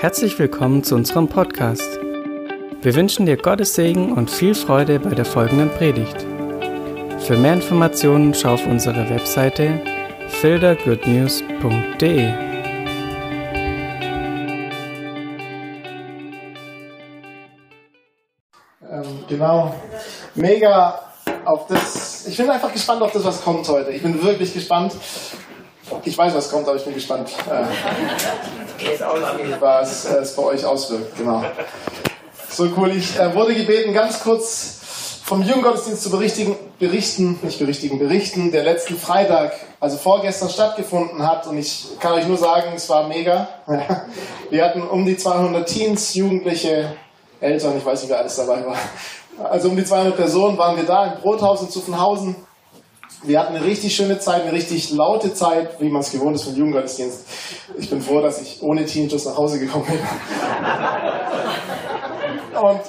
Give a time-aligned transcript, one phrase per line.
[0.00, 1.98] Herzlich willkommen zu unserem Podcast.
[2.82, 6.24] Wir wünschen dir Gottes Segen und viel Freude bei der folgenden Predigt.
[7.18, 9.80] Für mehr Informationen schau auf unsere Webseite
[10.28, 12.32] fildergoodnews.de.
[18.88, 19.74] Ähm, genau.
[20.36, 21.00] Mega
[21.44, 22.28] auf das.
[22.28, 23.90] Ich bin einfach gespannt auf das, was kommt heute.
[23.90, 24.94] Ich bin wirklich gespannt.
[26.04, 27.64] Ich weiß, was kommt, aber ich bin gespannt, äh,
[29.60, 31.16] was äh, es bei euch auswirkt.
[31.16, 31.44] Genau.
[32.48, 32.92] So cool.
[32.96, 34.78] Ich äh, wurde gebeten, ganz kurz
[35.24, 41.46] vom Jugendgottesdienst zu berichtigen, berichten, nicht berichtigen, berichten, der letzten Freitag, also vorgestern stattgefunden hat.
[41.46, 43.46] Und ich kann euch nur sagen, es war mega.
[44.50, 46.96] Wir hatten um die 200 Teens, Jugendliche,
[47.40, 48.76] Eltern, ich weiß nicht, wer alles dabei war.
[49.50, 52.34] Also um die 200 Personen waren wir da im Brothaus in Zuffenhausen.
[53.24, 56.44] Wir hatten eine richtig schöne Zeit, eine richtig laute Zeit, wie man es gewohnt ist
[56.44, 57.24] vom Jugendgottesdienst.
[57.76, 59.98] Ich bin froh, dass ich ohne Teenagers nach Hause gekommen bin.
[62.60, 62.80] Und,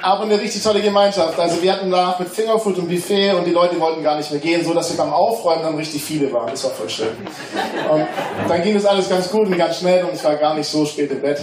[0.00, 1.38] aber eine richtig tolle Gemeinschaft.
[1.38, 4.40] Also wir hatten da mit Fingerfood und Buffet und die Leute wollten gar nicht mehr
[4.40, 6.50] gehen, so dass wir beim Aufräumen dann richtig viele waren.
[6.50, 7.14] Das war voll schön.
[7.90, 8.06] Und
[8.48, 10.86] dann ging das alles ganz gut und ganz schnell und ich war gar nicht so
[10.86, 11.40] spät im Bett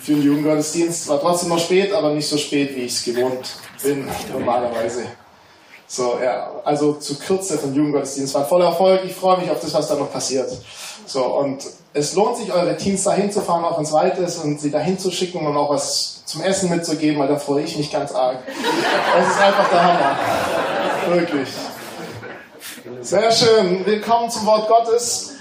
[0.00, 1.08] für den Jugendgottesdienst.
[1.08, 5.04] War trotzdem noch spät, aber nicht so spät, wie ich es gewohnt bin normalerweise.
[5.94, 9.02] So, ja, also zu Kürze von Jugendgottesdienst war voller Erfolg.
[9.04, 10.50] Ich freue mich auf das, was da noch passiert.
[11.04, 14.70] So, und es lohnt sich, eure Teams dahin zu fahren, auch ins Weites und sie
[14.70, 18.10] dahin zu schicken und auch was zum Essen mitzugeben, weil da freue ich mich ganz
[18.14, 18.38] arg.
[18.48, 20.18] Es ist einfach der Hammer.
[21.10, 21.48] Wirklich.
[23.02, 23.84] Sehr schön.
[23.84, 25.32] Willkommen zum Wort Gottes.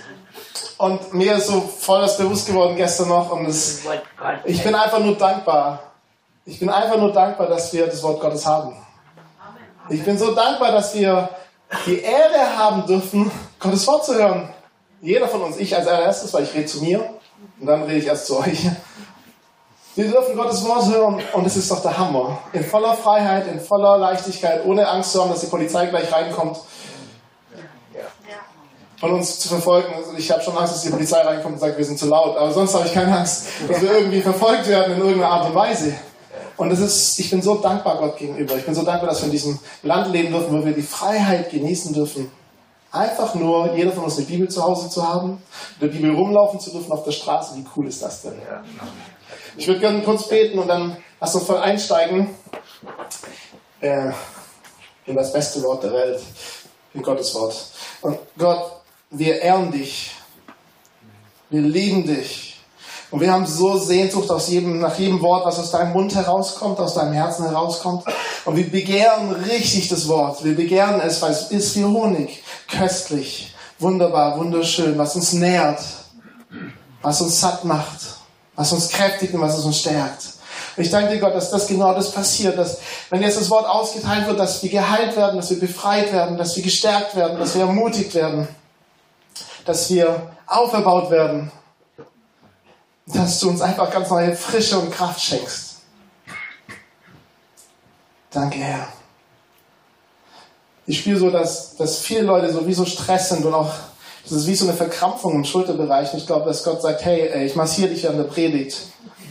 [0.78, 3.32] Und mir ist so voll das bewusst geworden gestern noch.
[3.32, 3.84] Und es,
[4.44, 5.80] ich bin einfach nur dankbar.
[6.44, 8.76] Ich bin einfach nur dankbar, dass wir das Wort Gottes haben.
[9.92, 11.30] Ich bin so dankbar, dass wir
[11.86, 14.50] die Ehre haben dürfen, Gottes Wort zu hören.
[15.02, 17.04] Jeder von uns, ich als allererstes, weil ich rede zu mir
[17.60, 18.70] und dann rede ich erst zu euch.
[19.96, 22.40] Wir dürfen Gottes Wort hören und es ist doch der Hammer.
[22.54, 26.58] In voller Freiheit, in voller Leichtigkeit, ohne Angst zu haben, dass die Polizei gleich reinkommt
[29.02, 29.94] und uns zu verfolgen.
[29.94, 32.38] Also ich habe schon Angst, dass die Polizei reinkommt und sagt, wir sind zu laut.
[32.38, 35.56] Aber sonst habe ich keine Angst, dass wir irgendwie verfolgt werden in irgendeiner Art und
[35.56, 35.94] Weise.
[36.62, 38.56] Und das ist, ich bin so dankbar Gott gegenüber.
[38.56, 41.50] Ich bin so dankbar, dass wir in diesem Land leben dürfen, wo wir die Freiheit
[41.50, 42.32] genießen dürfen.
[42.92, 45.42] Einfach nur, jeder von uns eine Bibel zu Hause zu haben,
[45.80, 47.56] mit der Bibel rumlaufen zu dürfen auf der Straße.
[47.56, 48.40] Wie cool ist das denn?
[49.58, 52.30] Ich würde gerne kurz beten und dann lass uns voll einsteigen
[53.80, 54.12] äh,
[55.08, 56.22] in das beste Wort der Welt,
[56.94, 57.56] in Gottes Wort.
[58.02, 58.72] Und Gott,
[59.10, 60.12] wir ehren dich.
[61.50, 62.51] Wir lieben dich.
[63.12, 66.80] Und wir haben so Sehnsucht aus jedem, nach jedem Wort, was aus deinem Mund herauskommt,
[66.80, 68.06] aus deinem Herzen herauskommt.
[68.46, 70.44] Und wir begehren richtig das Wort.
[70.46, 72.42] Wir begehren es, weil es ist wie Honig.
[72.70, 75.82] Köstlich, wunderbar, wunderschön, was uns nährt,
[77.02, 78.00] was uns satt macht,
[78.56, 80.30] was uns kräftigt und was uns stärkt.
[80.78, 82.78] Und ich danke dir, Gott, dass das genau das passiert, dass
[83.10, 86.56] wenn jetzt das Wort ausgeteilt wird, dass wir geheilt werden, dass wir befreit werden, dass
[86.56, 88.48] wir gestärkt werden, dass wir ermutigt werden,
[89.66, 91.52] dass wir auferbaut werden,
[93.14, 95.76] dass du uns einfach ganz neue Frische und Kraft schenkst.
[98.32, 98.88] Danke, Herr.
[100.86, 103.72] Ich spüre so, dass, dass viele Leute so wie so Stress sind und auch,
[104.24, 106.12] das ist wie so eine Verkrampfung im Schulterbereich.
[106.14, 108.78] Und ich glaube, dass Gott sagt, hey, ich massiere dich an der Predigt.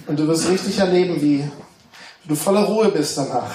[0.07, 1.51] Und du wirst richtig erleben, wie
[2.25, 3.55] du voller Ruhe bist danach.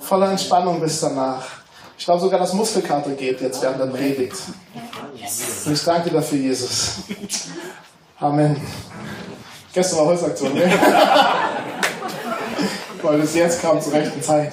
[0.00, 1.44] Voller Entspannung bist danach.
[1.98, 4.36] Ich glaube sogar, dass Muskelkater geht jetzt während der Predigt.
[5.64, 6.96] Und ich danke dafür, Jesus.
[8.20, 8.60] Amen.
[9.76, 10.62] Gestern war Holzaktion, ne?
[13.02, 14.50] Weil es jetzt kam zur rechten Zeit.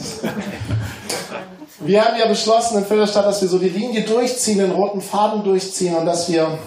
[1.80, 5.46] Wir haben ja beschlossen in Filderstadt, dass wir so die Linie durchziehen, den roten Faden
[5.46, 6.58] durchziehen und dass wir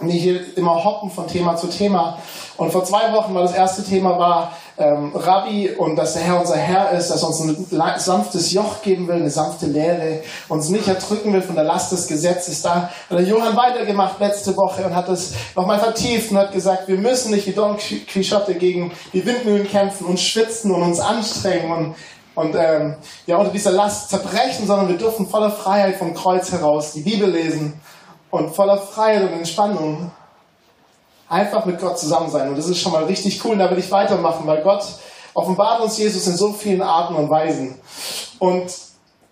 [0.00, 2.16] nicht immer hoppen von Thema zu Thema.
[2.56, 6.40] Und vor zwei Wochen war das erste Thema war ähm, Rabbi und dass der Herr
[6.40, 10.68] unser Herr ist, dass er uns ein sanftes Joch geben will, eine sanfte Lehre, uns
[10.68, 12.62] nicht erdrücken will von der Last des Gesetzes.
[12.62, 16.88] Da hat der Johann weitergemacht letzte Woche und hat es nochmal vertieft und hat gesagt,
[16.88, 21.70] wir müssen nicht wie Don Quixote gegen die Windmühlen kämpfen und schwitzen und uns anstrengen
[21.70, 21.94] und
[22.34, 22.96] und ähm,
[23.26, 27.28] ja unter dieser Last zerbrechen, sondern wir dürfen voller Freiheit vom Kreuz heraus die Bibel
[27.28, 27.74] lesen
[28.30, 30.10] und voller Freiheit und Entspannung
[31.32, 32.48] einfach mit Gott zusammen sein.
[32.48, 33.52] Und das ist schon mal richtig cool.
[33.52, 34.84] Und da will ich weitermachen, weil Gott
[35.34, 37.80] offenbart uns Jesus in so vielen Arten und Weisen.
[38.38, 38.70] Und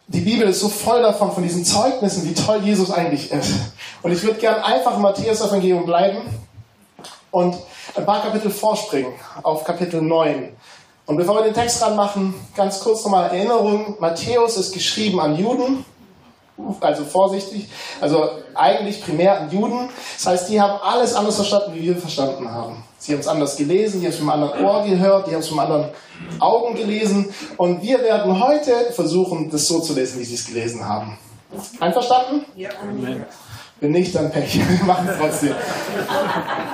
[0.07, 3.53] die Bibel ist so voll davon, von diesen Zeugnissen, wie toll Jesus eigentlich ist.
[4.03, 6.23] Und ich würde gern einfach im Matthäus-Evangelium bleiben
[7.31, 7.57] und
[7.95, 9.13] ein paar Kapitel vorspringen
[9.43, 10.49] auf Kapitel 9.
[11.07, 13.97] Und bevor wir den Text ranmachen, ganz kurz nochmal Erinnerung.
[14.01, 15.85] Matthäus ist geschrieben an Juden
[16.81, 17.69] also vorsichtig,
[18.01, 19.89] also eigentlich primär an Juden.
[20.17, 22.85] Das heißt, die haben alles anders verstanden, wie wir verstanden haben.
[22.99, 25.41] Sie haben es anders gelesen, die haben es mit einem anderen Ohr gehört, die haben
[25.41, 25.89] es mit anderen
[26.39, 27.33] Augen gelesen.
[27.57, 31.19] Und wir werden heute versuchen, das so zu lesen, wie sie es gelesen haben.
[31.81, 32.45] Einverstanden?
[32.57, 32.71] Ja.
[33.81, 34.61] Wenn nicht, dann Pech.
[34.69, 35.55] Wir machen es trotzdem.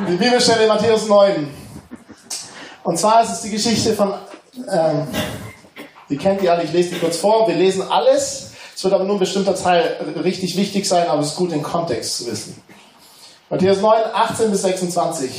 [0.09, 1.49] Die Bibelstelle Matthäus 9.
[2.83, 4.15] Und zwar ist es die Geschichte von,
[4.71, 5.07] ähm,
[6.11, 7.47] die kennt ihr alle, ich lese die kurz vor.
[7.47, 8.46] Wir lesen alles.
[8.77, 11.63] Es wird aber nur ein bestimmter Teil richtig wichtig sein, aber es ist gut, den
[11.63, 12.63] Kontext zu wissen.
[13.49, 15.31] Matthäus 9, 18 bis 26.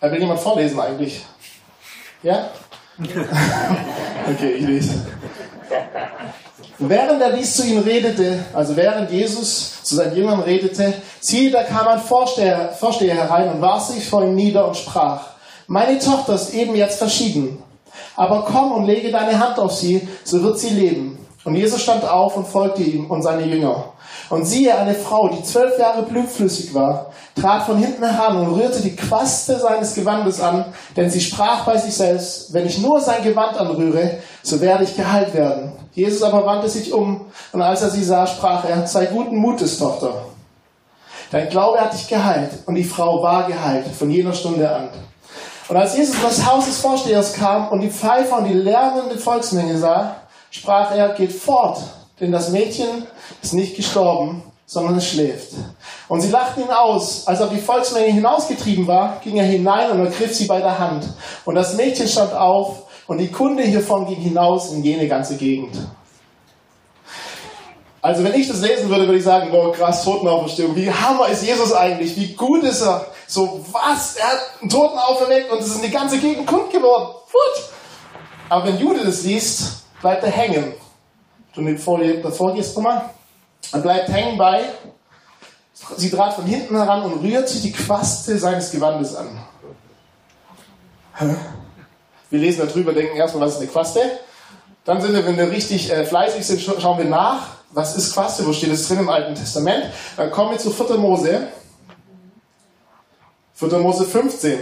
[0.00, 1.20] Will jemand vorlesen eigentlich?
[2.22, 2.50] Ja?
[3.00, 5.04] okay, ich lese.
[6.78, 11.64] Während er dies zu ihnen redete, also während Jesus zu seinen Jüngern redete, siehe, da
[11.64, 15.22] kam ein Vorsteher, Vorsteher herein und warf sich vor ihm nieder und sprach,
[15.66, 17.60] meine Tochter ist eben jetzt verschieden,
[18.14, 21.19] aber komm und lege deine Hand auf sie, so wird sie leben.
[21.44, 23.92] Und Jesus stand auf und folgte ihm und seine Jünger.
[24.28, 28.80] Und siehe, eine Frau, die zwölf Jahre blutflüssig war, trat von hinten heran und rührte
[28.82, 30.66] die Quaste seines Gewandes an,
[30.96, 34.94] denn sie sprach bei sich selbst, wenn ich nur sein Gewand anrühre, so werde ich
[34.94, 35.72] geheilt werden.
[35.92, 39.78] Jesus aber wandte sich um, und als er sie sah, sprach er, sei guten Mutes,
[39.78, 40.26] Tochter.
[41.30, 44.90] Dein Glaube hat dich geheilt, und die Frau war geheilt von jener Stunde an.
[45.68, 49.16] Und als Jesus in das Haus des Vorstehers kam und die Pfeifer und die lärmende
[49.16, 50.16] Volksmenge sah,
[50.50, 51.80] sprach er, geht fort,
[52.20, 53.06] denn das Mädchen
[53.42, 55.52] ist nicht gestorben, sondern es schläft.
[56.08, 57.26] Und sie lachten ihn aus.
[57.26, 60.78] Als er auf die Volksmenge hinausgetrieben war, ging er hinein und ergriff sie bei der
[60.78, 61.08] Hand.
[61.44, 65.76] Und das Mädchen stand auf und die Kunde hiervon ging hinaus in jene ganze Gegend.
[68.02, 70.74] Also wenn ich das lesen würde, würde ich sagen, boah, krass, Totenauferstehung.
[70.74, 72.16] Wie hammer ist Jesus eigentlich?
[72.16, 73.06] Wie gut ist er?
[73.26, 74.16] So, was?
[74.16, 77.14] Er hat einen Toten auferweckt und es ist in die ganze Gegend kund geworden.
[77.30, 77.64] Gut.
[78.48, 80.74] Aber wenn Jude das liest, bleibt er hängen.
[81.54, 83.10] Du die Folie davor gehst, guck mal.
[83.72, 84.64] Er bleibt hängen bei.
[85.96, 89.40] Sie trat von hinten heran und rührte die Quaste seines Gewandes an.
[92.30, 94.00] Wir lesen darüber, denken erstmal, was ist eine Quaste?
[94.84, 98.46] Dann sind wir, wenn wir richtig äh, fleißig sind, schauen wir nach, was ist Quaste,
[98.46, 99.86] wo steht es drin im Alten Testament.
[100.16, 100.96] Dann kommen wir zu 4.
[100.96, 101.48] Mose.
[103.54, 103.78] 4.
[103.78, 104.60] Mose 15.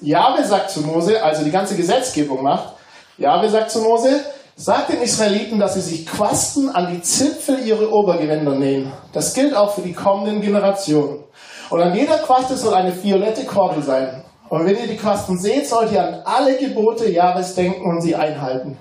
[0.00, 2.74] Jahwe sagt zu Mose, also die ganze Gesetzgebung macht,
[3.18, 4.24] Jahwe sagt zu Mose,
[4.62, 8.92] Sagt den Israeliten, dass sie sich Quasten an die Zipfel ihrer Obergewänder nähen.
[9.10, 11.24] Das gilt auch für die kommenden Generationen.
[11.70, 14.22] Und an jeder Quaste soll eine violette Kordel sein.
[14.50, 18.14] Und wenn ihr die Quasten seht, sollt ihr an alle Gebote Jahres denken und sie
[18.14, 18.76] einhalten.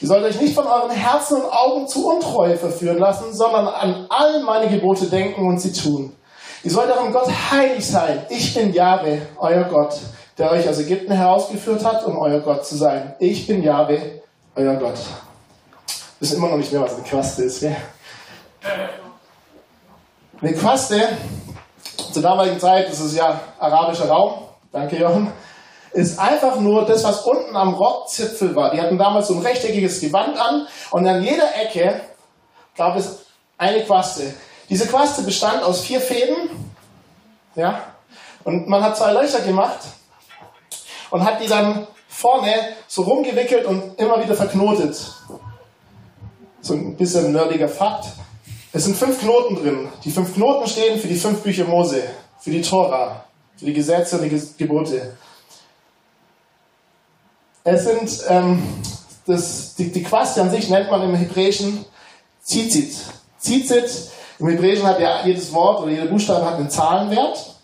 [0.00, 4.06] Ihr sollt euch nicht von euren Herzen und Augen zu Untreue verführen lassen, sondern an
[4.10, 6.12] all meine Gebote denken und sie tun.
[6.62, 8.24] Ihr sollt darum Gott heilig sein.
[8.28, 9.96] Ich bin Jahwe, euer Gott,
[10.38, 13.16] der euch aus Ägypten herausgeführt hat, um euer Gott zu sein.
[13.18, 14.18] Ich bin Jahwe,
[14.58, 14.96] euer Gott.
[14.96, 17.60] Wir wissen immer noch nicht mehr, was eine Quaste ist.
[17.60, 17.76] Gell?
[20.40, 21.16] Eine Quaste,
[22.12, 25.32] zur damaligen Zeit, das ist ja arabischer Raum, danke Jochen,
[25.92, 28.72] ist einfach nur das, was unten am Rockzipfel war.
[28.72, 32.00] Die hatten damals so ein rechteckiges Gewand an und an jeder Ecke
[32.76, 33.26] gab es
[33.56, 34.34] eine Quaste.
[34.68, 36.72] Diese Quaste bestand aus vier Fäden,
[37.54, 37.84] ja,
[38.42, 39.78] und man hat zwei Löcher gemacht
[41.10, 41.86] und hat die dann
[42.18, 42.52] vorne
[42.88, 44.96] so rumgewickelt und immer wieder verknotet.
[46.60, 48.06] So ein bisschen nerdiger Fakt.
[48.72, 49.88] Es sind fünf Knoten drin.
[50.04, 52.02] Die fünf Knoten stehen für die fünf Bücher Mose,
[52.40, 53.24] für die Tora,
[53.56, 55.16] für die Gesetze und die Gebote.
[57.62, 58.62] Es sind, ähm,
[59.24, 61.84] das, die, die Quaste an sich nennt man im Hebräischen
[62.42, 62.96] Zizit.
[63.38, 64.10] Zizit,
[64.40, 67.57] im Hebräischen hat ja jedes Wort oder jeder Buchstabe hat einen Zahlenwert.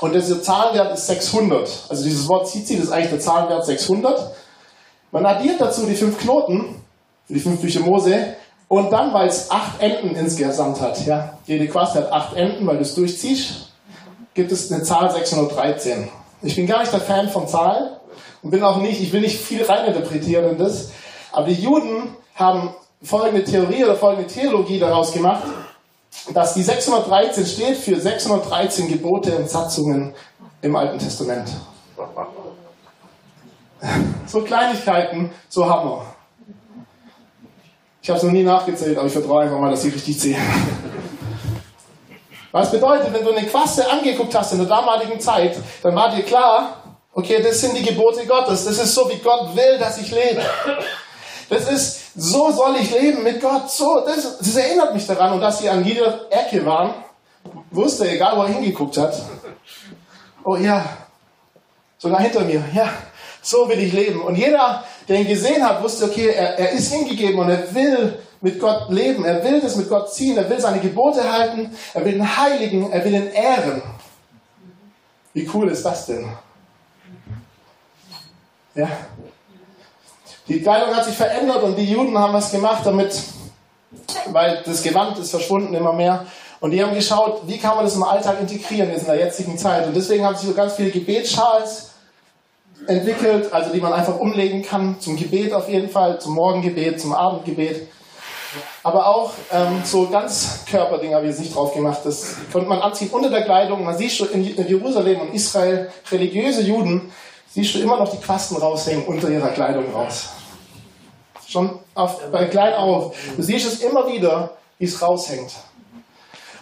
[0.00, 1.86] Und dieser Zahlenwert ist 600.
[1.88, 4.34] Also dieses Wort das ist eigentlich der Zahlenwert 600.
[5.10, 6.82] Man addiert dazu die fünf Knoten,
[7.28, 8.36] die fünf Bücher Mose,
[8.68, 12.76] und dann, weil es acht Enden insgesamt hat, ja, jede Quaste hat acht Enden, weil
[12.76, 13.68] du es durchziehst,
[14.34, 16.08] gibt es eine Zahl 613.
[16.42, 17.90] Ich bin gar nicht der Fan von Zahlen
[18.42, 20.90] und bin auch nicht, ich will nicht viel reininterpretieren in das,
[21.30, 25.44] aber die Juden haben folgende Theorie oder folgende Theologie daraus gemacht,
[26.32, 30.14] dass die 613 steht für 613 Gebote und Satzungen
[30.62, 31.50] im Alten Testament.
[34.26, 36.06] So Kleinigkeiten, so Hammer.
[38.00, 40.36] Ich habe es noch nie nachgezählt, aber ich vertraue einfach mal, dass ich richtig zähle.
[42.52, 46.22] Was bedeutet, wenn du eine Quaste angeguckt hast in der damaligen Zeit, dann war dir
[46.22, 48.64] klar, okay, das sind die Gebote Gottes.
[48.64, 50.42] Das ist so, wie Gott will, dass ich lebe.
[51.48, 53.70] Das ist, so soll ich leben mit Gott.
[53.70, 55.32] So, das, das erinnert mich daran.
[55.32, 56.94] Und dass sie an jeder Ecke waren,
[57.70, 59.20] wusste, egal wo er hingeguckt hat.
[60.44, 60.84] Oh ja,
[61.98, 62.62] sogar hinter mir.
[62.74, 62.88] Ja,
[63.42, 64.22] so will ich leben.
[64.22, 68.18] Und jeder, der ihn gesehen hat, wusste, okay, er, er ist hingegeben und er will
[68.40, 72.04] mit Gott leben, er will das mit Gott ziehen, er will seine Gebote halten, er
[72.04, 73.82] will ihn heiligen, er will ihn ehren.
[75.32, 76.28] Wie cool ist das denn?
[78.74, 78.88] Ja.
[80.46, 83.18] Die Kleidung hat sich verändert und die Juden haben was gemacht damit,
[84.26, 86.26] weil das Gewand ist verschwunden immer mehr.
[86.60, 89.56] Und die haben geschaut, wie kann man das im Alltag integrieren jetzt in der jetzigen
[89.56, 89.86] Zeit.
[89.86, 91.90] Und deswegen haben sich so ganz viele Gebetsschals
[92.86, 97.14] entwickelt, also die man einfach umlegen kann zum Gebet auf jeden Fall, zum Morgengebet, zum
[97.14, 97.88] Abendgebet.
[98.82, 102.00] Aber auch ähm, so ganz Körperdinger habe ich nicht drauf gemacht.
[102.04, 103.82] Das konnte man anziehen unter der Kleidung.
[103.82, 107.10] Man sieht schon in Jerusalem und Israel religiöse Juden,
[107.54, 110.30] siehst du immer noch die Quasten raushängen unter ihrer Kleidung raus.
[111.46, 113.14] Schon auf, bei klein auf.
[113.36, 115.52] Du siehst es immer wieder, wie es raushängt.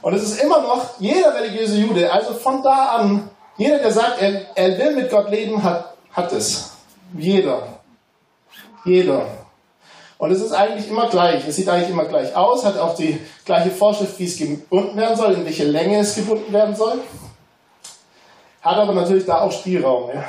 [0.02, 4.20] Und es ist immer noch jeder religiöse Jude, also von da an, jeder, der sagt,
[4.20, 6.72] er, er will mit Gott leben, hat, hat es.
[7.16, 7.62] Jeder.
[8.84, 9.26] Jeder.
[10.18, 11.46] Und es ist eigentlich immer gleich.
[11.46, 15.16] Es sieht eigentlich immer gleich aus, hat auch die gleiche Vorschrift, wie es gebunden werden
[15.16, 17.00] soll, in welche Länge es gebunden werden soll.
[18.60, 20.10] Hat aber natürlich da auch Spielraum.
[20.10, 20.24] Ja.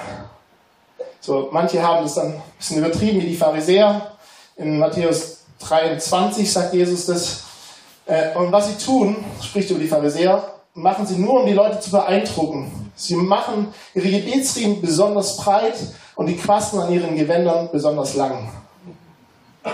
[1.26, 4.12] So, manche haben es dann ein bisschen übertrieben, wie die Pharisäer.
[4.58, 7.44] In Matthäus 23 sagt Jesus das.
[8.06, 11.80] Äh, und was sie tun, spricht über die Pharisäer, machen sie nur, um die Leute
[11.80, 12.92] zu beeindrucken.
[12.98, 15.76] Sie machen ihre Gebetsriemen besonders breit
[16.16, 18.50] und die Quasten an ihren Gewändern besonders lang.
[19.64, 19.72] Der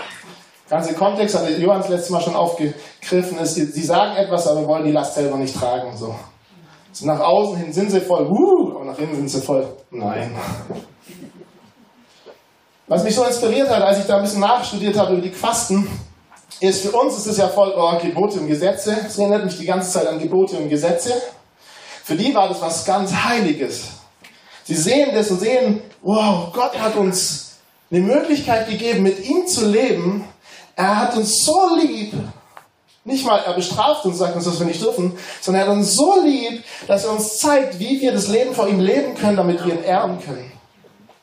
[0.68, 3.38] ganze Kontext hat Johannes letztes Mal schon aufgegriffen.
[3.38, 5.96] Ist, sie sagen etwas, aber wollen die Last selber nicht tragen.
[5.96, 6.14] So.
[6.92, 10.30] so nach außen hin sind sie voll, uh, aber nach innen sind sie voll, nein.
[12.90, 15.88] Was mich so inspiriert hat, als ich da ein bisschen nachstudiert habe über die Quasten,
[16.58, 18.96] ist für uns ist es ja voll oh, Gebote und Gesetze.
[19.06, 21.14] Es erinnert mich die ganze Zeit an Gebote und Gesetze.
[22.02, 23.90] Für die war das was ganz Heiliges.
[24.64, 27.58] Sie sehen das und sehen, wow, Gott hat uns
[27.92, 30.24] eine Möglichkeit gegeben, mit ihm zu leben.
[30.74, 32.12] Er hat uns so lieb.
[33.04, 35.94] Nicht mal, er bestraft uns, sagt uns, dass wir nicht dürfen, sondern er hat uns
[35.94, 39.64] so lieb, dass er uns zeigt, wie wir das Leben vor ihm leben können, damit
[39.64, 40.50] wir ihn ehren können.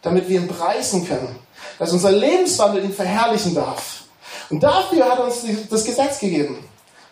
[0.02, 1.46] Damit wir ihn preisen können.
[1.80, 4.04] Dass unser Lebenswandel ihn verherrlichen darf.
[4.50, 6.64] Und dafür hat er uns das Gesetz gegeben.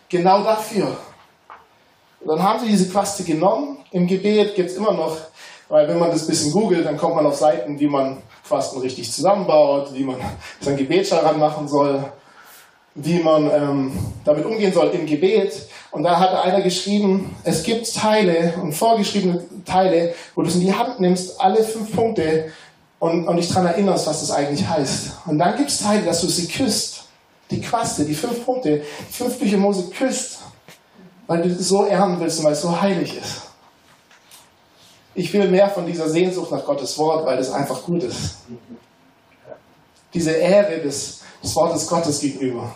[0.09, 0.95] Genau dafür.
[2.21, 3.77] Und dann haben sie diese Quaste genommen.
[3.91, 5.17] Im Gebet gibt es immer noch,
[5.69, 8.81] weil wenn man das ein bisschen googelt, dann kommt man auf Seiten, wie man Quasten
[8.81, 10.17] richtig zusammenbaut, wie man
[10.59, 12.03] sein Gebet daran machen soll,
[12.95, 13.91] wie man ähm,
[14.23, 15.67] damit umgehen soll im Gebet.
[15.91, 20.61] Und da hat einer geschrieben, es gibt Teile und vorgeschriebene Teile, wo du es in
[20.61, 22.51] die Hand nimmst, alle fünf Punkte
[22.99, 25.11] und, und dich daran erinnerst, was das eigentlich heißt.
[25.25, 27.05] Und dann gibt es Teile, dass du sie küsst
[27.51, 30.39] die Quaste, die fünf Punkte, die fünf Bücher Mose küsst,
[31.27, 33.41] weil du so ehren willst und weil es so heilig ist.
[35.13, 38.37] Ich will mehr von dieser Sehnsucht nach Gottes Wort, weil es einfach gut ist.
[40.13, 42.75] Diese Ehre des, des Wortes Gottes gegenüber.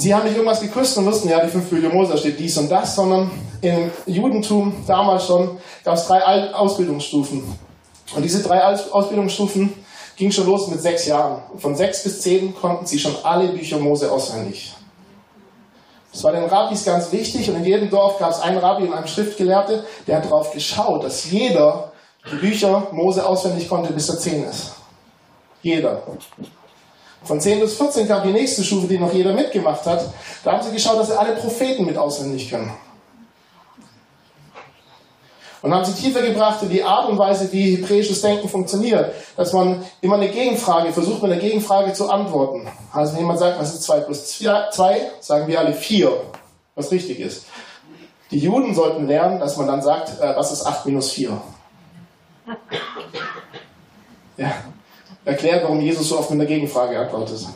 [0.00, 2.70] Sie haben nicht irgendwas geküsst und wussten, ja, die fünf Bücher Mose, steht dies und
[2.70, 3.30] das, sondern
[3.60, 7.42] im Judentum damals schon gab es drei Ausbildungsstufen.
[8.16, 9.74] Und diese drei Ausbildungsstufen
[10.16, 11.42] ging schon los mit sechs Jahren.
[11.58, 14.74] Von sechs bis zehn konnten sie schon alle Bücher Mose auswendig.
[16.10, 18.94] Das war den Rabbis ganz wichtig und in jedem Dorf gab es einen Rabbi und
[18.94, 21.92] einen Schriftgelehrte, der hat darauf geschaut, dass jeder
[22.32, 24.72] die Bücher Mose auswendig konnte, bis er zehn ist.
[25.60, 26.02] Jeder.
[27.22, 30.04] Von 10 bis 14 kam die nächste Stufe, die noch jeder mitgemacht hat.
[30.42, 32.72] Da haben sie geschaut, dass sie alle Propheten mit auswendig können
[35.62, 39.12] und haben sie tiefer gebracht in die Art und Weise, wie hebräisches Denken funktioniert.
[39.36, 42.66] Dass man immer eine Gegenfrage versucht, mit einer Gegenfrage zu antworten.
[42.92, 46.10] Also wenn jemand sagt, was ist 2 plus 2, sagen wir alle 4,
[46.74, 47.46] was richtig ist.
[48.30, 51.40] Die Juden sollten lernen, dass man dann sagt, äh, was ist 8 minus 4?
[54.36, 54.52] Ja.
[55.24, 57.46] Erklärt, warum Jesus so oft mit einer Gegenfrage antwortet.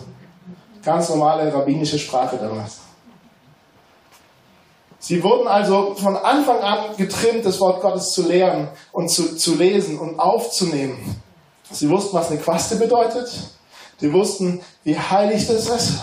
[0.85, 2.81] Ganz normale rabbinische Sprache damals.
[4.99, 9.55] Sie wurden also von Anfang an getrimmt, das Wort Gottes zu lehren und zu, zu
[9.55, 11.21] lesen und aufzunehmen.
[11.71, 13.31] Sie wussten, was eine Quaste bedeutet.
[14.01, 16.01] Die wussten, wie heilig das ist.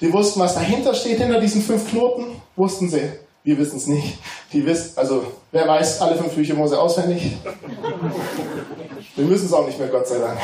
[0.00, 2.42] Die wussten, was dahinter steht, hinter diesen fünf Knoten.
[2.56, 3.12] Wussten sie.
[3.44, 4.18] Wir wissen es nicht.
[4.52, 7.38] Die wissen, also, wer weiß alle fünf Bücher Mose auswendig?
[9.22, 10.36] Wir müssen es auch nicht mehr, Gott sei Dank.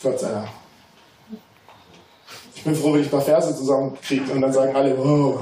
[0.00, 0.48] Gott sei Dank.
[2.54, 5.40] Ich bin froh, wenn ich ein paar Verse zusammenkriege und dann sagen alle, oh.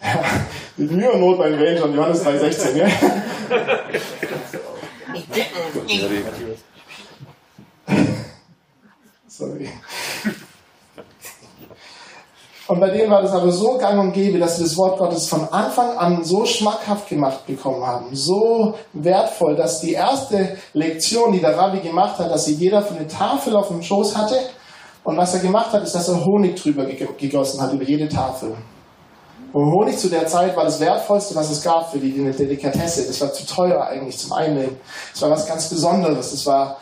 [0.00, 0.24] Ja,
[0.78, 2.88] mit Mühe und Not bei den Rangern, Johannes 3,16, ja?
[9.28, 9.68] Sorry.
[12.66, 15.28] Und bei denen war das aber so gang und gäbe, dass sie das Wort Gottes
[15.28, 21.40] von Anfang an so schmackhaft gemacht bekommen haben, so wertvoll, dass die erste Lektion, die
[21.40, 24.36] der Rabbi gemacht hat, dass sie jeder von der Tafel auf dem Schoß hatte.
[25.04, 28.54] Und was er gemacht hat, ist, dass er Honig drüber gegossen hat, über jede Tafel.
[29.52, 33.06] Und Honig zu der Zeit war das Wertvollste, was es gab für die, eine Delikatesse.
[33.06, 34.76] Das war zu teuer eigentlich zum Einnehmen.
[35.12, 36.30] Das war was ganz Besonderes.
[36.30, 36.78] Das war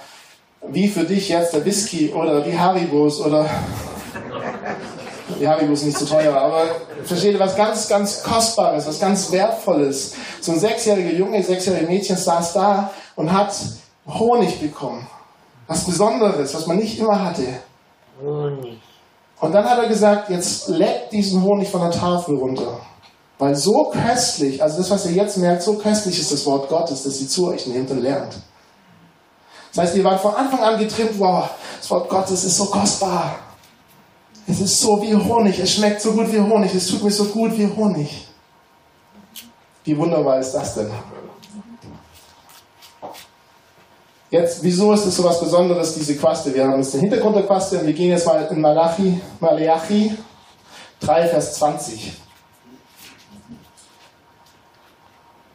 [0.69, 3.45] wie für dich jetzt der Whisky oder die Haribos oder
[5.43, 6.67] die Haribo ist nicht zu teuer, aber
[7.03, 10.15] versteht ihr, was ganz, ganz Kostbares, was ganz Wertvolles.
[10.41, 13.53] So ein sechsjähriger Junge, sechsjähriges Mädchen saß da und hat
[14.07, 15.05] Honig bekommen.
[15.67, 17.43] Was Besonderes, was man nicht immer hatte.
[18.23, 18.81] Honig.
[19.41, 22.79] Und dann hat er gesagt, jetzt leckt diesen Honig von der Tafel runter.
[23.41, 27.03] Weil so köstlich, also das, was ihr jetzt merkt, so köstlich ist das Wort Gottes,
[27.03, 28.37] dass sie zu euch nehmt und lernt.
[29.75, 31.49] Das heißt, ihr wart von Anfang an getrimmt, wow,
[31.81, 33.35] das Wort Gottes ist so kostbar.
[34.47, 35.59] Es ist so wie Honig.
[35.59, 36.75] Es schmeckt so gut wie Honig.
[36.75, 38.27] Es tut mir so gut wie Honig.
[39.85, 40.91] Wie wunderbar ist das denn?
[44.31, 46.55] Jetzt, wieso ist es so was Besonderes, diese Quaste?
[46.55, 50.17] Wir haben jetzt den Hintergrund der Quaste und wir gehen jetzt mal in Malachi, Malachi
[51.01, 52.22] 3, Vers 20.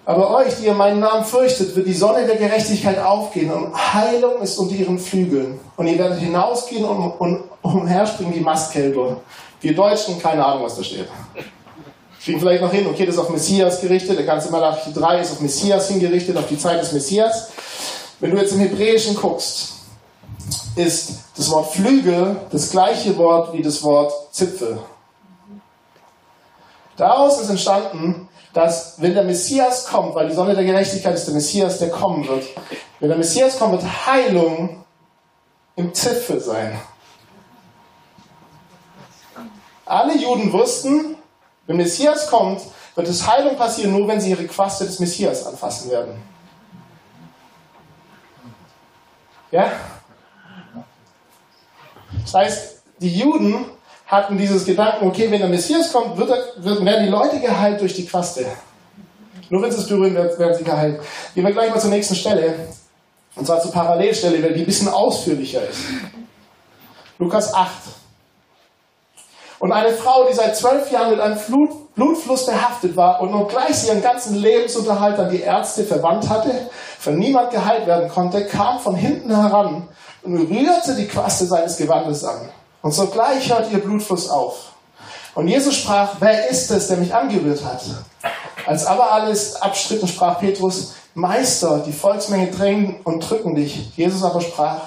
[0.08, 4.42] Aber euch, die ihr meinen Namen fürchtet, wird die Sonne der Gerechtigkeit aufgehen und Heilung
[4.42, 5.60] ist unter ihren Flügeln.
[5.76, 9.18] Und ihr werdet hinausgehen und, und umherspringen wie Mastkälber.
[9.60, 11.10] Wir Deutschen, keine Ahnung, was da steht.
[12.24, 15.34] Kriegen vielleicht noch hin, okay, das ist auf Messias gerichtet, der ganze Malachi 3 ist
[15.34, 17.50] auf Messias hingerichtet, auf die Zeit des Messias.
[18.22, 19.74] Wenn du jetzt im Hebräischen guckst,
[20.78, 24.80] ist das Wort Flügel das gleiche Wort wie das Wort Zipfel.
[26.96, 28.27] Daraus ist entstanden,
[28.58, 32.28] dass wenn der Messias kommt, weil die Sonne der Gerechtigkeit ist der Messias, der kommen
[32.28, 32.44] wird,
[33.00, 34.84] wenn der Messias kommt, wird Heilung
[35.76, 36.82] im Zipfel sein.
[39.86, 41.18] Alle Juden wussten,
[41.68, 42.64] wenn Messias kommt,
[42.96, 46.20] wird es Heilung passieren, nur wenn sie ihre Quaste des Messias anfassen werden.
[49.52, 49.72] Ja?
[52.24, 53.68] Das heißt, die Juden
[54.08, 57.94] hatten dieses Gedanken, okay, wenn der Messias kommt, wird, wird, werden die Leute geheilt durch
[57.94, 58.46] die Quaste.
[59.50, 61.00] Nur wenn sie es berühren, werden sie geheilt.
[61.36, 62.56] Gehen wir gleich mal zur nächsten Stelle.
[63.36, 65.80] Und zwar zur Parallelstelle, weil die ein bisschen ausführlicher ist.
[67.20, 67.70] Lukas 8.
[69.60, 73.48] Und eine Frau, die seit zwölf Jahren mit einem Blut, Blutfluss behaftet war und nur
[73.48, 78.80] gleich ihren ganzen Lebensunterhalt an die Ärzte verwandt hatte, von niemand geheilt werden konnte, kam
[78.80, 79.88] von hinten heran
[80.22, 82.50] und rührte die Quaste seines Gewandes an.
[82.88, 84.72] Und sogleich hört ihr Blutfluss auf.
[85.36, 87.82] Und Jesus sprach, wer ist es, der mich angerührt hat?
[88.66, 93.92] Als aber alles abstritten, sprach Petrus, Meister, die Volksmenge drängen und drücken dich.
[93.98, 94.80] Jesus aber sprach,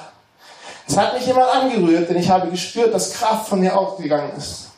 [0.89, 4.69] es hat mich jemand angerührt, denn ich habe gespürt, dass Kraft von mir ausgegangen ist.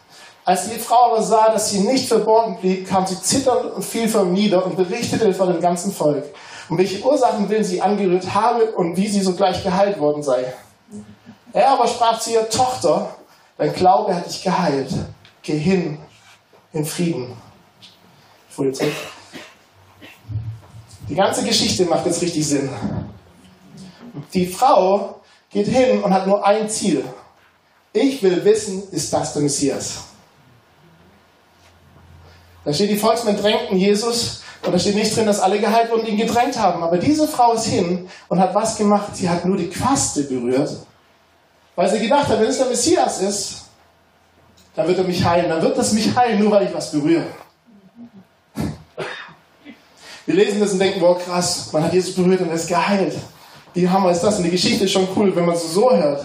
[0.44, 4.08] Als die Frau aber sah, dass sie nicht verborgen blieb, kam sie zitternd und fiel
[4.08, 6.24] vor ihm nieder und berichtete vor dem ganzen Volk,
[6.68, 10.52] um welche Ursachen willen sie angerührt habe und wie sie sogleich geheilt worden sei.
[11.52, 13.14] Er aber sprach zu ihr, Tochter,
[13.58, 14.90] dein Glaube hat dich geheilt.
[15.42, 15.98] Geh hin
[16.72, 17.36] in Frieden.
[21.08, 22.70] Die ganze Geschichte macht jetzt richtig Sinn.
[24.32, 27.04] Die Frau geht hin und hat nur ein Ziel.
[27.92, 30.04] Ich will wissen, ist das der Messias?
[32.64, 36.06] Da steht, die Volksmen drängten Jesus und da steht nicht drin, dass alle geheilt wurden,
[36.06, 36.82] die ihn gedrängt haben.
[36.82, 39.14] Aber diese Frau ist hin und hat was gemacht?
[39.16, 40.86] Sie hat nur die Quaste berührt
[41.74, 43.62] weil sie gedacht hat, wenn es der Messias ist,
[44.74, 45.48] dann wird er mich heilen.
[45.48, 47.24] Dann wird es mich heilen, nur weil ich was berühre.
[50.24, 53.14] Wir lesen das und denken, boah krass, man hat Jesus berührt und er ist geheilt.
[53.74, 54.36] Wie hammer ist das?
[54.36, 56.24] Und die Geschichte ist schon cool, wenn man es so hört.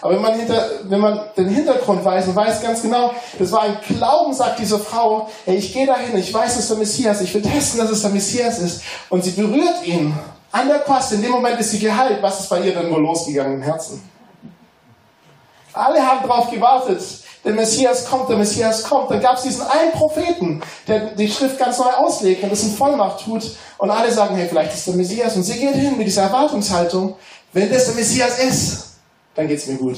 [0.00, 3.62] Aber wenn man, hinter, wenn man den Hintergrund weiß und weiß ganz genau, das war
[3.62, 7.20] ein Glauben, sagt diese Frau, ey, ich gehe dahin, ich weiß, es ist der Messias,
[7.20, 8.82] ich will testen, dass es der Messias ist.
[9.10, 10.12] Und sie berührt ihn
[10.50, 12.18] an der Quaste, in dem Moment ist sie geheilt.
[12.20, 14.02] Was ist bei ihr dann wohl losgegangen im Herzen?
[15.76, 17.02] Alle haben darauf gewartet.
[17.44, 19.10] Der Messias kommt, der Messias kommt.
[19.10, 22.72] Dann gab es diesen einen Propheten, der die Schrift ganz neu auslegt und das in
[22.72, 23.44] Vollmacht tut.
[23.78, 25.36] Und alle sagen, hey, vielleicht ist der Messias.
[25.36, 27.14] Und sie geht hin mit dieser Erwartungshaltung,
[27.52, 28.86] wenn das der Messias ist,
[29.34, 29.96] dann geht es mir gut.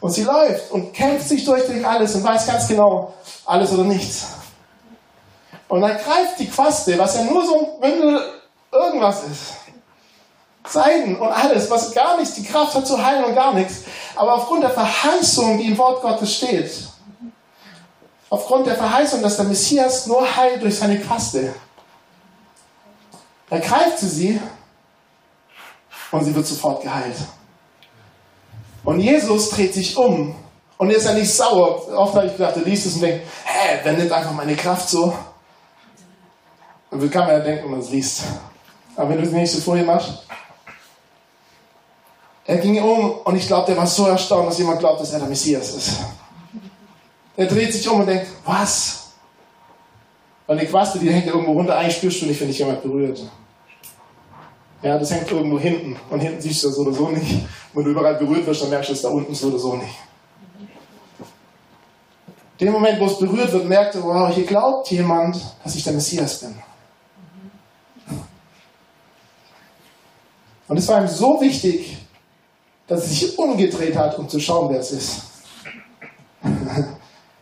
[0.00, 3.84] Und sie läuft und kämpft sich durch, durch alles und weiß ganz genau, alles oder
[3.84, 4.26] nichts.
[5.68, 8.20] Und dann greift die Quaste, was ja nur so ein Bündel
[8.72, 9.54] irgendwas ist.
[10.66, 13.82] Seiden und alles, was gar nichts, die Kraft hat zu heilen und gar nichts.
[14.18, 16.70] Aber aufgrund der Verheißung, die im Wort Gottes steht,
[18.28, 21.54] aufgrund der Verheißung, dass der Messias nur heilt durch seine Quaste,
[23.48, 24.40] ergreift sie sie
[26.10, 27.16] und sie wird sofort geheilt.
[28.82, 30.34] Und Jesus dreht sich um
[30.78, 31.88] Und er ist ja nicht sauer.
[31.96, 34.88] Oft habe ich gedacht, du liest es und denkst, hä, wer nimmt einfach meine Kraft
[34.88, 35.12] so?
[36.90, 38.22] Und kann man ja denken, wenn man es liest.
[38.96, 40.24] Aber wenn du die nächste Folie machst.
[42.48, 45.18] Er ging um und ich glaube, der war so erstaunt, dass jemand glaubt, dass er
[45.18, 45.98] der Messias ist.
[47.36, 49.10] Er dreht sich um und denkt, was?
[50.46, 53.22] Weil die Quaste, die hängt irgendwo runter, eigentlich spürst du nicht, wenn dich jemand berührt.
[54.80, 55.94] Ja, das hängt irgendwo hinten.
[56.08, 57.46] Und hinten siehst du das so oder so nicht.
[57.74, 59.94] Wenn du überall berührt wirst, dann merkst du es da unten so oder so nicht.
[62.58, 65.92] Dem Moment, wo es berührt wird, merkt er, wow, hier glaubt jemand, dass ich der
[65.92, 66.54] Messias bin.
[70.66, 71.98] Und es war ihm so wichtig,
[72.88, 75.20] dass er sich umgedreht hat, um zu schauen, wer es ist.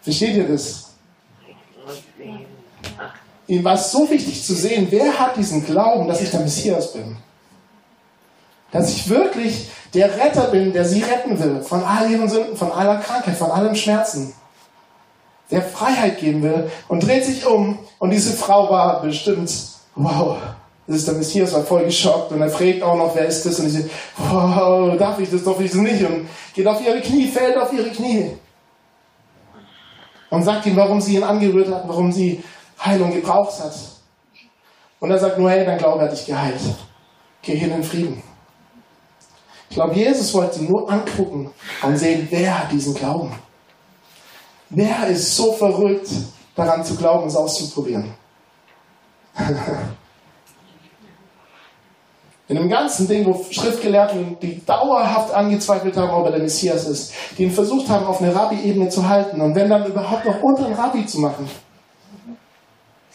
[0.03, 0.87] Versteht ihr das?
[3.47, 6.93] Ihm war es so wichtig zu sehen, wer hat diesen Glauben, dass ich der Messias
[6.93, 7.17] bin.
[8.73, 12.73] Dass ich wirklich der Retter bin, der sie retten will, von all ihren Sünden, von
[12.73, 14.35] aller Krankheit, von allem Schmerzen.
[15.53, 19.53] Der Freiheit geben will und dreht sich um und diese Frau war bestimmt,
[19.95, 20.39] wow,
[20.87, 23.59] das ist der Messias, war voll geschockt und er fragt auch noch, wer ist das?
[23.59, 26.05] Und ich so, wow, darf ich das, darf ich das nicht?
[26.05, 28.37] Und geht auf ihre Knie, fällt auf ihre Knie.
[30.31, 32.43] Und sagt ihm, warum sie ihn angerührt hat, warum sie
[32.85, 33.75] Heilung gebraucht hat.
[35.01, 36.61] Und er sagt nur, hey, dein Glaube hat dich geheilt.
[37.43, 38.23] Geh hin in Frieden.
[39.69, 41.51] Ich glaube, Jesus wollte nur angucken
[41.83, 43.35] und sehen, wer hat diesen Glauben.
[44.71, 46.09] Wer ist so verrückt,
[46.55, 48.15] daran zu glauben, es auszuprobieren?
[52.49, 57.13] In dem ganzen Ding, wo Schriftgelehrten, die dauerhaft angezweifelt haben, ob er der Messias ist,
[57.37, 60.67] die ihn versucht haben, auf eine Rabbi-Ebene zu halten und wenn dann überhaupt noch unter
[60.67, 61.51] einen Rabbi zu machen,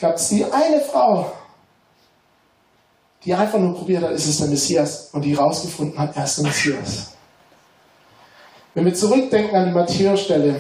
[0.02, 1.32] gab es die eine Frau,
[3.24, 6.38] die einfach nur probiert hat, ist es der Messias und die rausgefunden hat, er ist
[6.38, 7.12] der Messias.
[8.74, 10.56] Wenn wir zurückdenken an die Matthäus-Stelle,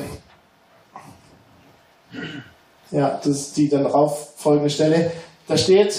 [2.91, 5.12] ja, das ist die dann darauf folgende Stelle,
[5.47, 5.97] da steht,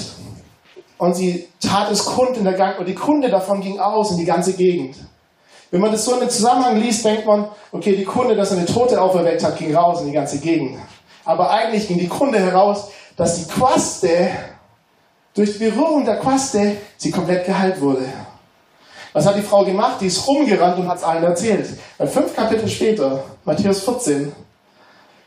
[1.03, 4.19] und sie tat es kund in der Gang, und die Kunde davon ging aus in
[4.19, 4.95] die ganze Gegend.
[5.73, 8.59] Wenn man das so in den Zusammenhang liest, denkt man, okay, die Kunde, dass er
[8.59, 10.79] eine Tote auferweckt hat, ging raus in die ganze Gegend.
[11.25, 14.31] Aber eigentlich ging die Kunde heraus, dass die Quaste,
[15.35, 18.05] durch die Berührung der Quaste, sie komplett geheilt wurde.
[19.13, 19.97] Was hat die Frau gemacht?
[20.01, 21.69] Die ist rumgerannt und hat es allen erzählt.
[21.99, 24.31] Weil fünf Kapitel später, Matthäus 14,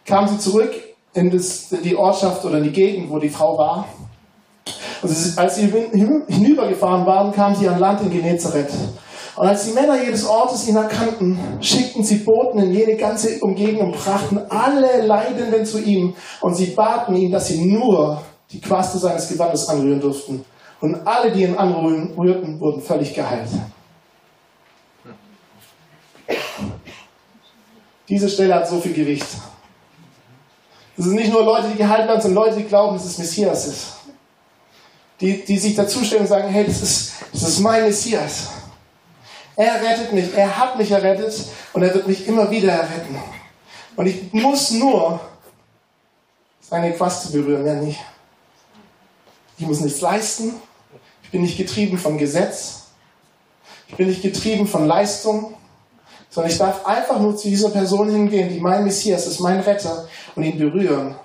[0.05, 0.73] kam sie zurück
[1.13, 3.85] in, das, die Ortschaft oder in die Gegend, wo die Frau war
[5.01, 8.71] und als sie hinübergefahren waren, kamen sie an Land in Genezareth.
[9.35, 13.87] Und als die Männer jedes Ortes ihn erkannten, schickten sie Boten in jede ganze Umgebung
[13.87, 16.15] und brachten alle Leidenden zu ihm.
[16.39, 20.45] Und sie baten ihn, dass sie nur die Quaste seines Gewandes anrühren durften.
[20.79, 23.49] Und alle, die ihn anrührten, wurden völlig geheilt.
[28.07, 29.27] Diese Stelle hat so viel Gewicht.
[30.97, 33.67] Es sind nicht nur Leute, die geheilt werden, sondern Leute, die glauben, dass es Messias
[33.67, 33.94] ist
[35.21, 38.49] die, die sich dazustellen und sagen, hey, das ist, das ist mein Messias.
[39.55, 41.33] Er rettet mich, er hat mich errettet
[41.73, 43.17] und er wird mich immer wieder erretten.
[43.95, 45.21] Und ich muss nur
[46.59, 47.99] seine Quaste berühren, mehr nicht.
[49.57, 50.55] Ich muss nichts leisten.
[51.23, 52.87] Ich bin nicht getrieben von Gesetz.
[53.87, 55.55] Ich bin nicht getrieben von Leistung.
[56.29, 60.09] Sondern ich darf einfach nur zu dieser Person hingehen, die mein Messias ist, mein Retter,
[60.35, 61.15] und ihn berühren.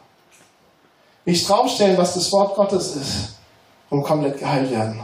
[1.25, 3.40] Mich draufstellen, was das Wort Gottes ist
[3.91, 5.01] und komplett geheilt werden.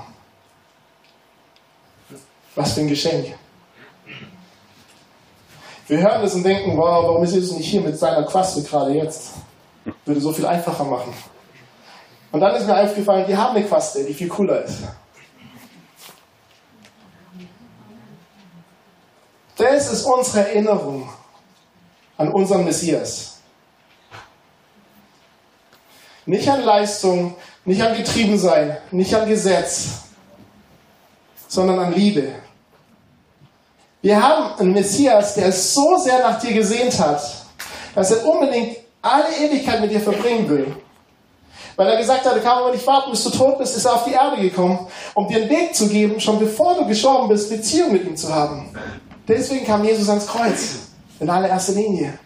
[2.55, 3.35] Was für ein Geschenk.
[5.88, 8.92] Wir hören das und denken, wow, warum ist Jesus nicht hier mit seiner Quaste gerade
[8.92, 9.35] jetzt?
[10.05, 11.12] Würde so viel einfacher machen.
[12.33, 14.83] Und dann ist mir aufgefallen, die haben eine Quaste, die viel cooler ist.
[19.57, 21.09] Das ist unsere Erinnerung
[22.16, 23.36] an unseren Messias.
[26.27, 30.03] Nicht an Leistung, nicht an Getriebensein, nicht an Gesetz,
[31.49, 32.33] sondern an Liebe.
[34.03, 37.23] Wir haben einen Messias, der es so sehr nach dir gesehnt hat,
[37.95, 40.77] dass er unbedingt alle Ewigkeit mit dir verbringen will.
[41.77, 43.95] Weil er gesagt hat, er kann aber nicht warten, bis du tot bist, ist er
[43.95, 47.51] auf die Erde gekommen, um dir einen Weg zu geben, schon bevor du gestorben bist,
[47.51, 48.71] Beziehung mit ihm zu haben.
[49.29, 50.77] Deswegen kam Jesus ans Kreuz,
[51.21, 52.19] in allererster Linie.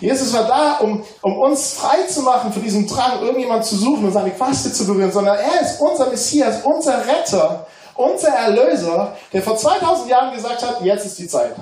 [0.00, 4.04] Jesus war da, um, um uns frei zu machen von diesem Drang, irgendjemand zu suchen
[4.06, 9.42] und seine Quaste zu berühren, sondern er ist unser Messias, unser Retter, unser Erlöser, der
[9.42, 11.54] vor 2000 Jahren gesagt hat, jetzt ist die Zeit.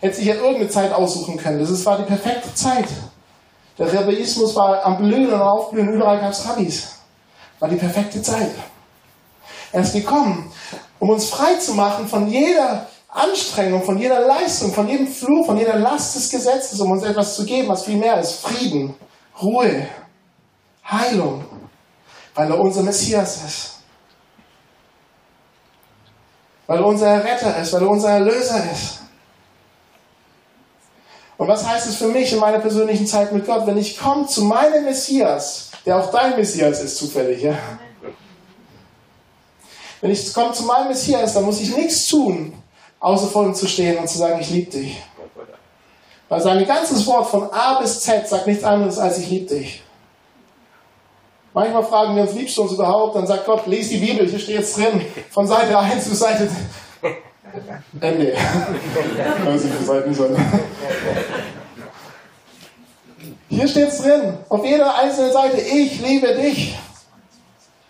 [0.00, 1.60] Hätte sich ja irgendeine Zeit aussuchen können.
[1.60, 2.86] Das war die perfekte Zeit.
[3.78, 6.96] Der Rebellismus war am Blühen und Aufblühen, überall gab es Rabbis.
[7.60, 8.50] War die perfekte Zeit.
[9.72, 10.50] Er ist gekommen,
[10.98, 15.56] um uns frei zu machen von jeder Anstrengung, von jeder Leistung, von jedem Fluch, von
[15.56, 18.40] jeder Last des Gesetzes, um uns etwas zu geben, was viel mehr ist.
[18.40, 18.94] Frieden,
[19.40, 19.88] Ruhe,
[20.84, 21.44] Heilung,
[22.34, 23.74] weil er unser Messias ist.
[26.66, 28.98] Weil er unser Retter ist, weil er unser Erlöser ist.
[31.38, 34.26] Und was heißt es für mich in meiner persönlichen Zeit mit Gott, wenn ich komme
[34.26, 37.56] zu meinem Messias, der auch dein Messias ist, zufällig, ja?
[40.00, 42.52] Wenn ich komme zu meinem Messias, dann muss ich nichts tun,
[43.00, 45.02] außer vor ihm zu stehen und zu sagen, ich liebe dich.
[46.28, 49.82] Weil sein ganzes Wort von A bis Z sagt nichts anderes als ich liebe dich.
[51.54, 53.16] Manchmal fragen wir uns, liebst du uns überhaupt?
[53.16, 56.48] Dann sagt Gott, lies die Bibel, hier steht es drin, von Seite 1 bis Seite
[58.00, 58.36] Ende.
[63.48, 66.78] Hier steht es drin, auf jeder einzelnen Seite, ich liebe dich.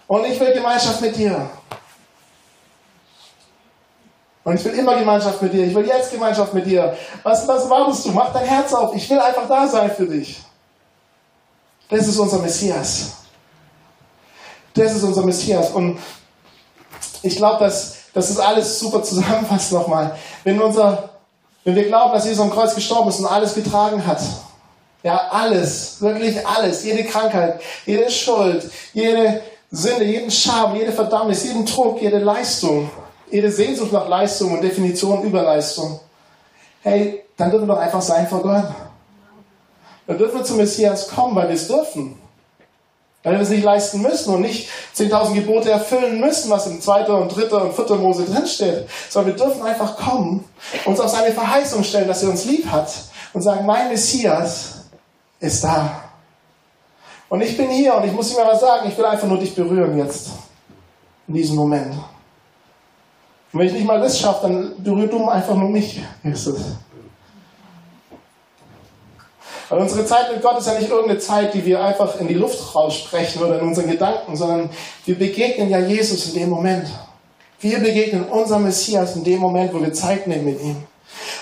[0.06, 1.50] Und ich will Gemeinschaft mit dir.
[4.48, 5.66] Und ich will immer Gemeinschaft mit dir.
[5.66, 6.96] Ich will jetzt Gemeinschaft mit dir.
[7.22, 8.12] Was, was wartest du?
[8.12, 8.94] Mach dein Herz auf.
[8.94, 10.40] Ich will einfach da sein für dich.
[11.90, 13.10] Das ist unser Messias.
[14.72, 15.68] Das ist unser Messias.
[15.72, 15.98] Und
[17.20, 20.16] ich glaube, dass, das alles super zusammenfasst nochmal.
[20.44, 21.10] Wenn, unser,
[21.64, 24.22] wenn wir glauben, dass Jesus am Kreuz gestorben ist und alles getragen hat,
[25.02, 31.66] ja, alles, wirklich alles, jede Krankheit, jede Schuld, jede Sünde, jeden Scham, jede Verdammnis, jeden
[31.66, 32.90] Druck, jede Leistung,
[33.30, 36.00] jede Sehnsucht nach Leistung und Definition über Leistung.
[36.82, 38.64] Hey, dann dürfen wir doch einfach sein vor Gott.
[40.06, 42.18] Dann dürfen wir zum Messias kommen, weil wir es dürfen.
[43.22, 47.06] Weil wir es nicht leisten müssen und nicht 10.000 Gebote erfüllen müssen, was im 2.
[47.06, 47.56] und 3.
[47.56, 47.96] und 4.
[47.96, 48.88] Mose drinsteht.
[49.10, 50.44] Sondern wir dürfen einfach kommen,
[50.86, 52.90] uns auf seine Verheißung stellen, dass er uns lieb hat
[53.34, 54.84] und sagen, mein Messias
[55.40, 56.04] ist da.
[57.28, 59.54] Und ich bin hier und ich muss dir mal sagen, ich will einfach nur dich
[59.54, 60.30] berühren jetzt.
[61.26, 61.94] In diesem Moment.
[63.52, 66.60] Und wenn ich nicht mal das schaffe, dann berührt du einfach nur mich, Jesus.
[69.68, 72.34] Weil unsere Zeit mit Gott ist ja nicht irgendeine Zeit, die wir einfach in die
[72.34, 74.70] Luft raussprechen oder in unseren Gedanken, sondern
[75.04, 76.88] wir begegnen ja Jesus in dem Moment.
[77.60, 80.76] Wir begegnen unserem Messias in dem Moment, wo wir Zeit nehmen mit ihm.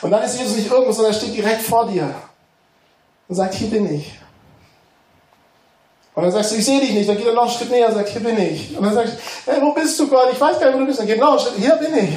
[0.02, 2.14] Und dann ist Jesus nicht irgendwo, sondern er steht direkt vor dir
[3.28, 4.12] und sagt, hier bin ich.
[6.16, 7.06] Und dann sagst du, ich sehe dich nicht.
[7.06, 8.74] Dann geht er noch einen Schritt näher und sagt, hier bin ich.
[8.74, 10.28] Und dann sagst du, hey, wo bist du Gott?
[10.32, 10.98] Ich weiß gar nicht, wo du bist.
[10.98, 12.14] Dann geht noch einen Schritt, hier bin ich.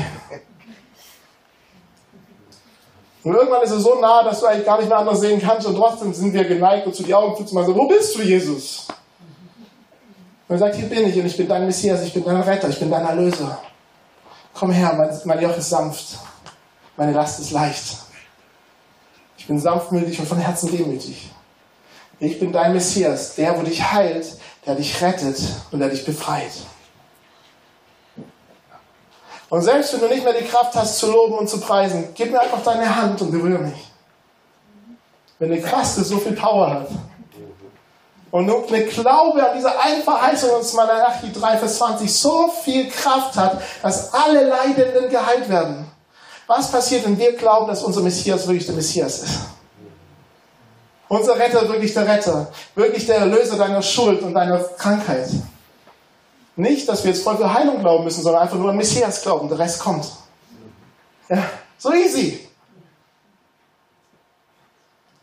[3.26, 5.68] Und irgendwann ist er so nah, dass du eigentlich gar nicht mehr anders sehen kannst
[5.68, 8.88] und trotzdem sind wir geneigt, und zu die Augen zu machen, wo bist du, Jesus?
[10.48, 12.70] Und er sagt, hier bin ich und ich bin dein Messias, ich bin dein Retter,
[12.70, 13.60] ich bin dein Erlöser.
[14.54, 16.18] Komm her, mein, mein Joch ist sanft,
[16.96, 17.98] meine Last ist leicht.
[19.38, 21.30] Ich bin sanftmütig und von Herzen demütig.
[22.20, 24.28] Ich bin dein Messias, der, wo dich heilt,
[24.66, 25.38] der dich rettet
[25.72, 26.52] und der dich befreit.
[29.50, 32.32] Und selbst wenn du nicht mehr die Kraft hast, zu loben und zu preisen, gib
[32.32, 33.92] mir einfach deine Hand und berühre mich.
[35.40, 36.90] Wenn eine Quaste so viel Power hat
[38.32, 42.90] und nur eine Glaube an diese eine Verheißung uns Malachi 3, Vers 20 so viel
[42.90, 45.90] Kraft hat, dass alle Leidenden geheilt werden.
[46.46, 49.40] Was passiert, wenn wir glauben, dass unser Messias wirklich der Messias ist?
[51.10, 55.28] Unser Retter wirklich der Retter, wirklich der Erlöser deiner Schuld und deiner Krankheit.
[56.56, 59.50] Nicht, dass wir jetzt voll für Heilung glauben müssen, sondern einfach nur an Messias glauben,
[59.50, 60.06] der Rest kommt.
[61.28, 61.44] Ja,
[61.78, 62.48] so easy.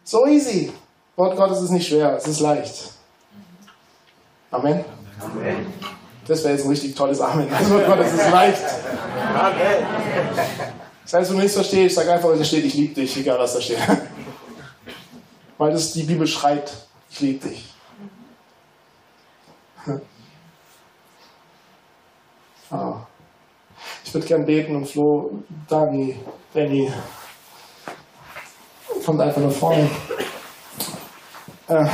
[0.02, 0.72] So easy.
[1.14, 2.90] Wort Gottes ist nicht schwer, es ist leicht.
[4.50, 4.84] Amen.
[5.20, 5.72] Amen.
[6.26, 7.48] Das wäre jetzt ein richtig tolles Amen.
[7.48, 8.62] Das Wort Gottes ist leicht.
[9.34, 9.86] Amen.
[11.04, 13.54] Das heißt, wenn du nichts verstehst, sag einfach, da steht, ich liebe dich, egal was
[13.54, 13.78] da steht.
[15.58, 16.72] Weil das die Bibel schreit,
[17.10, 17.72] ich liebe dich.
[22.68, 23.06] Ah.
[24.04, 25.30] Ich würde gern beten und Flo,
[25.68, 26.18] Dani,
[26.52, 26.92] Danny,
[29.06, 29.88] kommt einfach nach vorne.
[31.68, 31.86] Äh.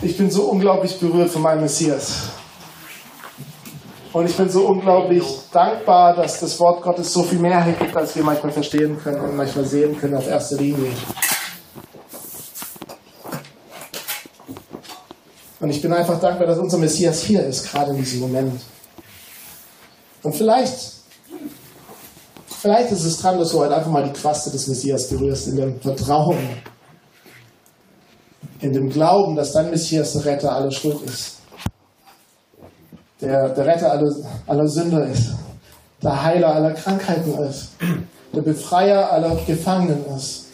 [0.00, 2.35] Ich bin so unglaublich berührt von meinem Messias.
[4.16, 8.16] Und ich bin so unglaublich dankbar, dass das Wort Gottes so viel mehr gibt, als
[8.16, 10.90] wir manchmal verstehen können und manchmal sehen können auf erster Linie.
[15.60, 18.58] Und ich bin einfach dankbar, dass unser Messias hier ist, gerade in diesem Moment.
[20.22, 20.92] Und vielleicht,
[22.62, 25.56] vielleicht ist es dran, dass du heute einfach mal die Quaste des Messias berührst, in
[25.56, 26.38] dem Vertrauen,
[28.60, 31.35] in dem Glauben, dass dein Messias der Retter aller Schuld ist
[33.20, 34.14] der, der Retter aller,
[34.46, 35.32] aller Sünder ist,
[36.02, 37.70] der Heiler aller Krankheiten ist,
[38.34, 40.46] der Befreier aller Gefangenen ist.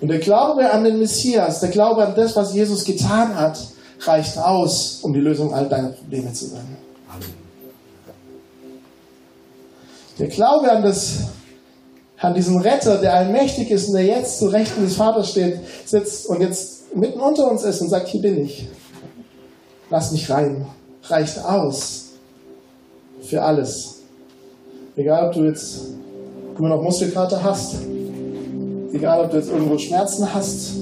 [0.00, 3.58] Und der Glaube an den Messias, der Glaube an das, was Jesus getan hat,
[4.00, 6.76] reicht aus, um die Lösung all deiner Probleme zu sein.
[10.18, 11.18] Der Glaube an, das,
[12.18, 16.26] an diesen Retter, der allmächtig ist und der jetzt zu Rechten des Vaters steht, sitzt
[16.26, 18.68] und jetzt mitten unter uns ist und sagt, hier bin ich.
[19.90, 20.66] Lass mich rein.
[21.08, 22.04] Reicht aus
[23.22, 24.00] für alles.
[24.96, 25.80] Egal, ob du jetzt
[26.58, 27.76] immer noch Muskelkater hast,
[28.92, 30.72] egal, ob du jetzt irgendwo Schmerzen hast,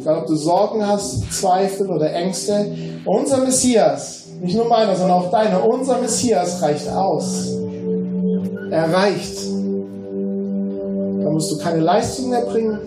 [0.00, 5.30] egal, ob du Sorgen hast, Zweifel oder Ängste, unser Messias, nicht nur meiner, sondern auch
[5.30, 7.48] deiner, unser Messias reicht aus.
[8.70, 9.38] Er reicht.
[11.22, 12.78] Da musst du keine Leistung mehr bringen.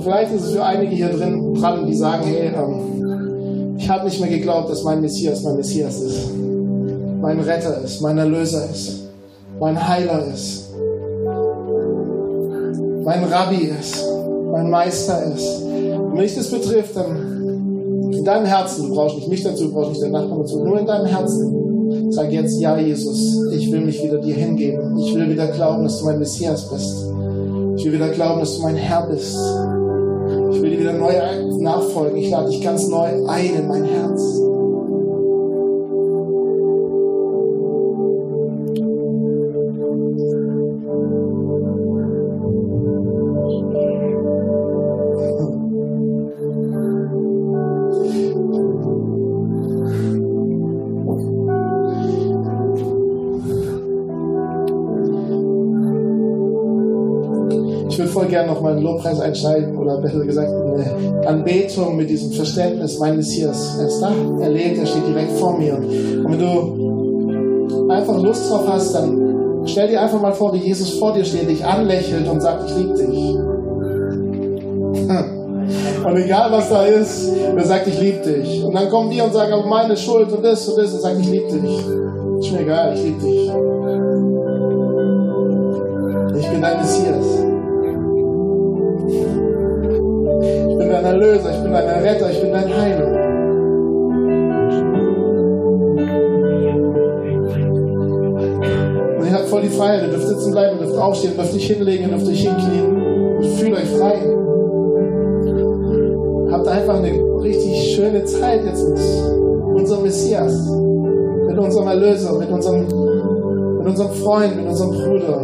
[0.00, 4.06] Und vielleicht ist es für einige hier drin dran, die sagen, hey, ähm, ich habe
[4.06, 6.30] nicht mehr geglaubt, dass mein Messias mein Messias ist.
[7.20, 9.10] Mein Retter ist, mein Erlöser ist,
[9.60, 10.70] mein Heiler ist,
[13.04, 14.02] mein Rabbi ist,
[14.50, 15.64] mein Meister ist.
[15.64, 19.72] Und wenn dich das betrifft, dann in deinem Herzen, du brauchst nicht mich dazu, du
[19.74, 23.82] brauchst nicht den Nachbarn dazu, nur in deinem Herzen, sag jetzt, ja Jesus, ich will
[23.82, 24.96] mich wieder dir hingeben.
[24.96, 27.04] Ich will wieder glauben, dass du mein Messias bist.
[27.76, 29.36] Ich will wieder glauben, dass du mein Herr bist.
[30.52, 31.12] Ich will dir wieder neu
[31.60, 32.18] nachfolgen.
[32.18, 34.49] Ich lade dich ganz neu ein in mein Herz.
[58.80, 63.76] Einen Lobpreis einsteigen oder besser gesagt eine Anbetung mit diesem Verständnis, mein Messias.
[63.78, 65.76] Er ist da, er lebt, er steht direkt vor mir.
[65.76, 70.98] Und wenn du einfach Lust drauf hast, dann stell dir einfach mal vor, wie Jesus
[70.98, 73.36] vor dir steht, dich anlächelt und sagt, ich liebe dich.
[76.04, 78.64] Und egal was da ist, er sagt, ich liebe dich.
[78.64, 81.20] Und dann kommen wir und sagen, aber meine Schuld und das und das und sagt,
[81.20, 81.78] ich liebe dich.
[82.40, 83.50] Ist mir egal, ich liebe dich.
[86.40, 87.19] Ich bin dein Messias.
[91.20, 93.06] Erlöser, ich bin dein Retter, ich bin dein Heiler.
[99.18, 101.54] Und ihr habt voll die Freiheit, ihr dürft sitzen bleiben, ihr dürft aufstehen, ihr dürft
[101.54, 103.36] euch hinlegen, ihr dürft euch hinknien.
[103.36, 104.18] Und fühlt euch frei.
[106.52, 108.98] Habt einfach eine richtig schöne Zeit jetzt mit
[109.78, 110.70] unserem Messias,
[111.46, 112.86] mit unserem Erlöser, mit unserem,
[113.78, 115.40] mit unserem Freund, mit unserem Bruder.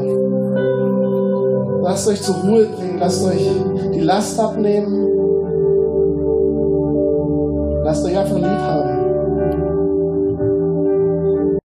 [1.82, 3.46] Lasst euch zur Ruhe bringen, lasst euch
[3.94, 5.15] die Last abnehmen.